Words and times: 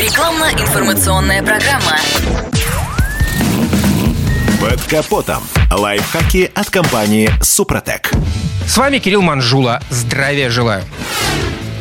Рекламно-информационная 0.00 1.42
программа. 1.42 1.98
Под 4.58 4.80
капотом. 4.84 5.42
Лайфхаки 5.70 6.50
от 6.54 6.70
компании 6.70 7.30
«Супротек». 7.42 8.10
С 8.66 8.78
вами 8.78 8.96
Кирилл 8.96 9.20
Манжула. 9.20 9.82
Здравия 9.90 10.48
желаю. 10.48 10.84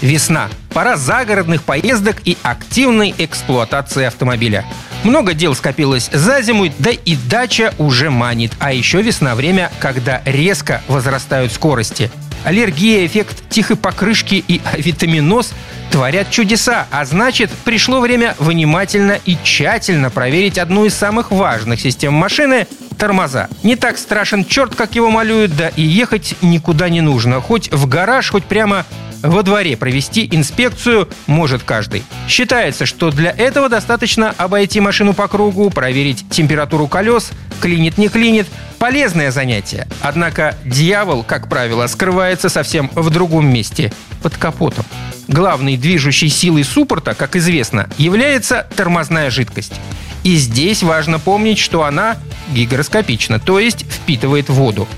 Весна. 0.00 0.48
Пора 0.74 0.96
загородных 0.96 1.62
поездок 1.62 2.16
и 2.24 2.36
активной 2.42 3.14
эксплуатации 3.16 4.06
автомобиля. 4.06 4.64
Много 5.04 5.32
дел 5.32 5.54
скопилось 5.54 6.10
за 6.12 6.42
зиму, 6.42 6.66
да 6.80 6.90
и 6.90 7.14
дача 7.14 7.72
уже 7.78 8.10
манит. 8.10 8.50
А 8.58 8.72
еще 8.72 9.02
весна– 9.02 9.34
время, 9.36 9.70
когда 9.78 10.20
резко 10.24 10.82
возрастают 10.88 11.52
скорости. 11.52 12.10
Аллергия, 12.42 13.06
эффект 13.06 13.36
тихой 13.50 13.76
покрышки 13.76 14.42
и 14.48 14.60
витаминоз 14.78 15.52
творят 16.00 16.30
чудеса, 16.30 16.86
а 16.90 17.04
значит, 17.04 17.50
пришло 17.62 18.00
время 18.00 18.34
внимательно 18.38 19.18
и 19.26 19.36
тщательно 19.44 20.08
проверить 20.08 20.56
одну 20.56 20.86
из 20.86 20.94
самых 20.94 21.30
важных 21.30 21.78
систем 21.78 22.14
машины– 22.14 22.66
тормоза. 22.98 23.50
Не 23.62 23.76
так 23.76 23.98
страшен 23.98 24.46
черт, 24.46 24.74
как 24.74 24.94
его 24.94 25.10
малюют, 25.10 25.54
да 25.54 25.68
и 25.68 25.82
ехать 25.82 26.36
никуда 26.40 26.88
не 26.88 27.02
нужно. 27.02 27.42
Хоть 27.42 27.70
в 27.70 27.86
гараж, 27.86 28.30
хоть 28.30 28.44
прямо 28.44 28.86
во 29.22 29.42
дворе 29.42 29.76
провести 29.76 30.26
инспекцию 30.32 31.06
может 31.26 31.64
каждый. 31.64 32.02
Считается, 32.26 32.86
что 32.86 33.10
для 33.10 33.30
этого 33.30 33.68
достаточно 33.68 34.34
обойти 34.38 34.80
машину 34.80 35.12
по 35.12 35.28
кругу, 35.28 35.68
проверить 35.68 36.24
температуру 36.30 36.88
колес, 36.88 37.30
клинит 37.60 37.98
не 37.98 38.08
клинит. 38.08 38.46
Полезное 38.78 39.30
занятие. 39.30 39.86
Однако 40.00 40.56
дьявол, 40.64 41.24
как 41.24 41.50
правило, 41.50 41.86
скрывается 41.88 42.48
совсем 42.48 42.90
в 42.94 43.10
другом 43.10 43.52
месте– 43.52 43.92
под 44.22 44.36
капотом. 44.36 44.84
Главной 45.30 45.76
движущей 45.76 46.28
силой 46.28 46.64
суппорта, 46.64 47.14
как 47.14 47.36
известно, 47.36 47.88
является 47.98 48.66
тормозная 48.74 49.30
жидкость. 49.30 49.80
И 50.24 50.34
здесь 50.34 50.82
важно 50.82 51.20
помнить, 51.20 51.60
что 51.60 51.84
она 51.84 52.16
гигроскопична, 52.52 53.38
то 53.38 53.60
есть 53.60 53.86
впитывает 53.88 54.48
воду. 54.48 54.88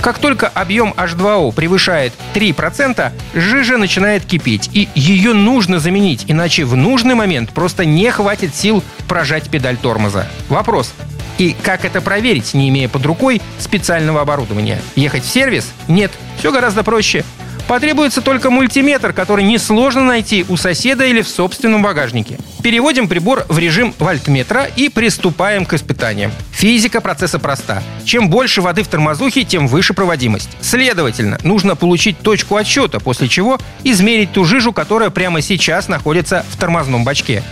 Как 0.00 0.18
только 0.18 0.48
объем 0.48 0.92
H2O 0.96 1.52
превышает 1.54 2.12
3%, 2.34 3.12
жижа 3.34 3.76
начинает 3.76 4.24
кипеть, 4.24 4.68
и 4.72 4.88
ее 4.96 5.32
нужно 5.32 5.78
заменить, 5.78 6.24
иначе 6.26 6.64
в 6.64 6.74
нужный 6.74 7.14
момент 7.14 7.50
просто 7.50 7.84
не 7.84 8.10
хватит 8.10 8.56
сил 8.56 8.82
прожать 9.06 9.48
педаль 9.48 9.76
тормоза. 9.76 10.26
Вопрос. 10.48 10.92
И 11.38 11.54
как 11.62 11.84
это 11.84 12.00
проверить, 12.00 12.52
не 12.52 12.68
имея 12.68 12.88
под 12.88 13.06
рукой 13.06 13.40
специального 13.60 14.22
оборудования? 14.22 14.82
Ехать 14.96 15.22
в 15.22 15.28
сервис? 15.28 15.72
Нет, 15.86 16.10
все 16.40 16.50
гораздо 16.50 16.82
проще. 16.82 17.24
Потребуется 17.68 18.22
только 18.22 18.50
мультиметр, 18.50 19.12
который 19.12 19.44
несложно 19.44 20.02
найти 20.02 20.46
у 20.48 20.56
соседа 20.56 21.04
или 21.04 21.20
в 21.20 21.28
собственном 21.28 21.82
багажнике. 21.82 22.38
Переводим 22.62 23.08
прибор 23.08 23.44
в 23.48 23.58
режим 23.58 23.94
вольтметра 23.98 24.64
и 24.64 24.88
приступаем 24.88 25.66
к 25.66 25.74
испытаниям. 25.74 26.32
Физика 26.50 27.02
процесса 27.02 27.38
проста. 27.38 27.82
Чем 28.06 28.30
больше 28.30 28.62
воды 28.62 28.82
в 28.82 28.88
тормозухе, 28.88 29.44
тем 29.44 29.68
выше 29.68 29.92
проводимость. 29.92 30.48
Следовательно, 30.62 31.38
нужно 31.44 31.76
получить 31.76 32.18
точку 32.18 32.56
отсчета, 32.56 33.00
после 33.00 33.28
чего 33.28 33.58
измерить 33.84 34.32
ту 34.32 34.46
жижу, 34.46 34.72
которая 34.72 35.10
прямо 35.10 35.42
сейчас 35.42 35.88
находится 35.88 36.46
в 36.50 36.56
тормозном 36.56 37.04
бачке. 37.04 37.42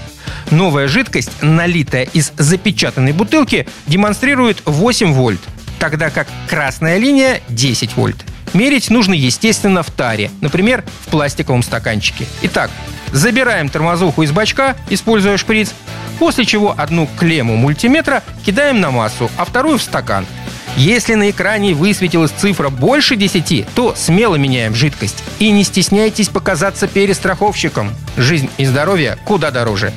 Новая 0.50 0.89
жидкость, 0.89 1.42
налитая 1.42 2.05
из 2.05 2.33
запечатанной 2.39 3.12
бутылки, 3.12 3.69
демонстрирует 3.87 4.62
8 4.64 5.12
вольт, 5.12 5.41
тогда 5.78 6.09
как 6.09 6.27
красная 6.48 6.97
линия 6.97 7.42
10 7.50 7.97
вольт. 7.97 8.25
Мерить 8.57 8.89
нужно, 8.89 9.12
естественно, 9.12 9.83
в 9.83 9.91
таре, 9.91 10.31
например, 10.41 10.83
в 11.03 11.11
пластиковом 11.11 11.62
стаканчике. 11.62 12.25
Итак, 12.41 12.71
забираем 13.12 13.69
тормозуху 13.69 14.23
из 14.23 14.31
бачка, 14.31 14.77
используя 14.89 15.37
шприц, 15.37 15.75
после 16.19 16.47
чего 16.47 16.75
одну 16.75 17.07
клемму 17.19 17.55
мультиметра 17.57 18.23
кидаем 18.47 18.81
на 18.81 18.91
массу, 18.91 19.31
а 19.37 19.45
вторую 19.45 19.77
в 19.77 19.83
стакан. 19.83 20.25
Если 20.75 21.12
на 21.17 21.29
экране 21.29 21.75
высветилась 21.75 22.31
цифра 22.31 22.71
больше 22.71 23.17
10, 23.17 23.67
то 23.75 23.94
смело 23.94 24.37
меняем 24.37 24.75
жидкость. 24.75 25.23
И 25.38 25.50
не 25.50 25.62
стесняйтесь 25.62 26.31
показаться 26.31 26.87
перестраховщиком. 26.87 27.91
Жизнь 28.17 28.49
и 28.56 28.65
здоровье 28.65 29.19
куда 29.27 29.50
дороже. 29.50 29.93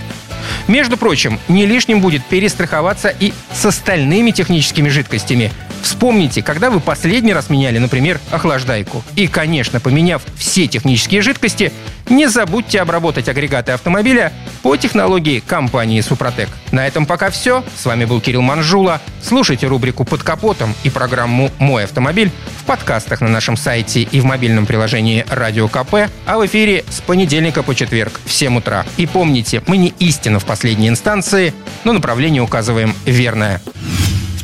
Между 0.67 0.97
прочим, 0.97 1.39
не 1.47 1.65
лишним 1.65 2.01
будет 2.01 2.25
перестраховаться 2.25 3.07
и 3.07 3.33
с 3.53 3.65
остальными 3.65 4.31
техническими 4.31 4.89
жидкостями. 4.89 5.49
Вспомните, 5.81 6.41
когда 6.41 6.69
вы 6.69 6.79
последний 6.79 7.33
раз 7.33 7.49
меняли, 7.49 7.77
например, 7.77 8.19
охлаждайку. 8.31 9.03
И, 9.15 9.27
конечно, 9.27 9.79
поменяв 9.79 10.21
все 10.37 10.67
технические 10.67 11.21
жидкости, 11.21 11.71
не 12.09 12.27
забудьте 12.27 12.81
обработать 12.81 13.29
агрегаты 13.29 13.71
автомобиля 13.71 14.33
по 14.63 14.75
технологии 14.75 15.39
компании 15.39 16.01
«Супротек». 16.01 16.49
На 16.71 16.87
этом 16.87 17.05
пока 17.05 17.29
все. 17.29 17.63
С 17.77 17.85
вами 17.85 18.05
был 18.05 18.19
Кирилл 18.19 18.41
Манжула. 18.41 19.01
Слушайте 19.21 19.67
рубрику 19.67 20.05
«Под 20.05 20.23
капотом» 20.23 20.73
и 20.83 20.89
программу 20.89 21.51
«Мой 21.59 21.83
автомобиль» 21.83 22.31
в 22.61 22.63
подкастах 22.65 23.21
на 23.21 23.27
нашем 23.27 23.57
сайте 23.57 24.01
и 24.01 24.19
в 24.19 24.25
мобильном 24.25 24.65
приложении 24.65 25.25
«Радио 25.29 25.67
КП», 25.67 26.09
а 26.25 26.37
в 26.37 26.45
эфире 26.45 26.83
с 26.89 26.99
понедельника 27.01 27.63
по 27.63 27.75
четверг 27.75 28.19
в 28.25 28.33
7 28.33 28.57
утра. 28.57 28.85
И 28.97 29.05
помните, 29.05 29.61
мы 29.67 29.77
не 29.77 29.93
истина 29.99 30.39
в 30.39 30.45
последней 30.45 30.89
инстанции, 30.89 31.53
но 31.83 31.93
направление 31.93 32.41
указываем 32.41 32.95
верное. 33.05 33.61